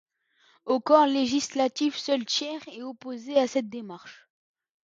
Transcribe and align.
Au 0.65 0.79
corps 0.79 1.05
législatif, 1.05 1.95
seul 1.95 2.25
Thiers 2.25 2.67
est 2.73 2.81
opposé 2.81 3.37
à 3.37 3.47
cette 3.47 3.69
démarche. 3.69 4.27